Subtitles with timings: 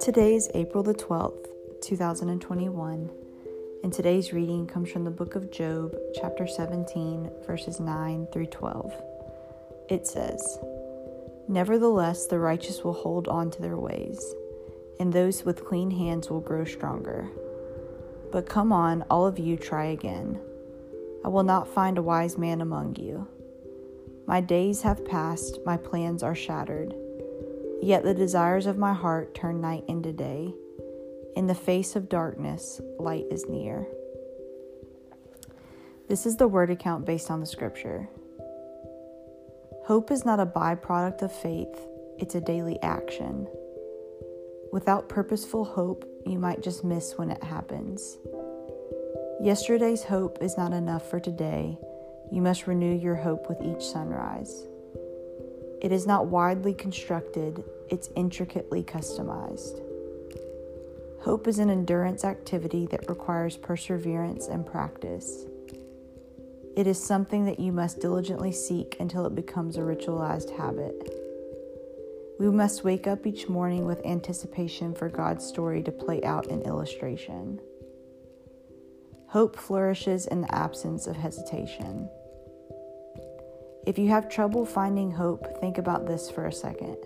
[0.00, 1.48] Today is April the 12th,
[1.82, 3.10] 2021,
[3.84, 8.94] and today's reading comes from the book of Job, chapter 17, verses 9 through 12.
[9.90, 10.58] It says,
[11.46, 14.34] Nevertheless, the righteous will hold on to their ways,
[14.98, 17.28] and those with clean hands will grow stronger.
[18.30, 20.40] But come on, all of you, try again.
[21.22, 23.28] I will not find a wise man among you.
[24.26, 26.94] My days have passed, my plans are shattered.
[27.82, 30.54] Yet the desires of my heart turn night into day.
[31.34, 33.86] In the face of darkness, light is near.
[36.08, 38.08] This is the word account based on the scripture.
[39.84, 41.74] Hope is not a byproduct of faith,
[42.18, 43.48] it's a daily action.
[44.72, 48.18] Without purposeful hope, you might just miss when it happens.
[49.42, 51.76] Yesterday's hope is not enough for today.
[52.32, 54.64] You must renew your hope with each sunrise.
[55.82, 59.82] It is not widely constructed, it's intricately customized.
[61.20, 65.44] Hope is an endurance activity that requires perseverance and practice.
[66.74, 71.14] It is something that you must diligently seek until it becomes a ritualized habit.
[72.40, 76.62] We must wake up each morning with anticipation for God's story to play out in
[76.62, 77.60] illustration.
[79.28, 82.08] Hope flourishes in the absence of hesitation.
[83.84, 86.96] If you have trouble finding hope, think about this for a second.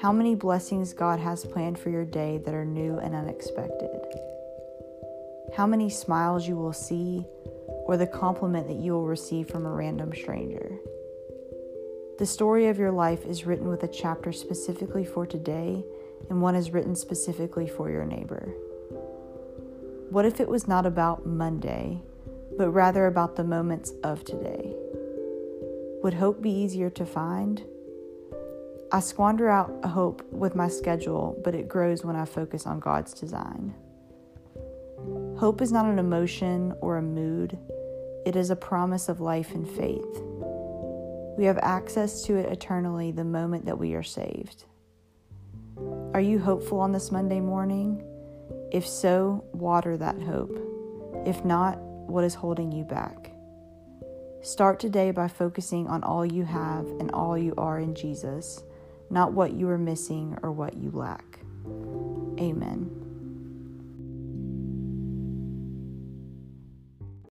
[0.00, 3.88] How many blessings God has planned for your day that are new and unexpected?
[5.56, 7.24] How many smiles you will see,
[7.86, 10.76] or the compliment that you will receive from a random stranger?
[12.18, 15.84] The story of your life is written with a chapter specifically for today,
[16.28, 18.52] and one is written specifically for your neighbor.
[20.10, 22.02] What if it was not about Monday,
[22.56, 24.74] but rather about the moments of today?
[26.02, 27.64] Would hope be easier to find?
[28.92, 33.12] I squander out hope with my schedule, but it grows when I focus on God's
[33.12, 33.74] design.
[35.38, 37.58] Hope is not an emotion or a mood,
[38.24, 40.22] it is a promise of life and faith.
[41.36, 44.64] We have access to it eternally the moment that we are saved.
[46.14, 48.04] Are you hopeful on this Monday morning?
[48.72, 50.58] If so, water that hope.
[51.26, 53.32] If not, what is holding you back?
[54.40, 58.62] Start today by focusing on all you have and all you are in Jesus,
[59.10, 61.40] not what you are missing or what you lack.
[62.40, 63.07] Amen.